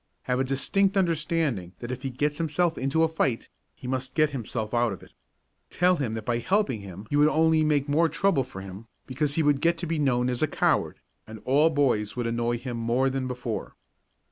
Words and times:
Have 0.23 0.39
a 0.39 0.43
distinct 0.43 0.97
understanding 0.97 1.73
that 1.77 1.91
if 1.91 2.01
he 2.01 2.09
gets 2.09 2.39
himself 2.39 2.75
into 2.75 3.03
a 3.03 3.07
fight, 3.07 3.49
he 3.75 3.85
must 3.85 4.15
get 4.15 4.31
himself 4.31 4.73
out 4.73 4.91
of 4.93 5.03
it. 5.03 5.13
Tell 5.69 5.97
him 5.97 6.13
that 6.13 6.25
by 6.25 6.39
helping 6.39 6.81
him 6.81 7.05
you 7.11 7.19
would 7.19 7.27
only 7.27 7.63
make 7.63 7.87
more 7.87 8.09
trouble 8.09 8.43
for 8.43 8.61
him 8.61 8.87
because 9.05 9.35
he 9.35 9.43
would 9.43 9.61
get 9.61 9.77
to 9.77 9.85
be 9.85 9.99
known 9.99 10.27
as 10.27 10.41
a 10.41 10.47
coward, 10.47 10.97
and 11.27 11.39
all 11.45 11.69
the 11.69 11.75
boys 11.75 12.15
would 12.15 12.25
annoy 12.25 12.57
him 12.57 12.77
more 12.77 13.11
than 13.11 13.27
before. 13.27 13.75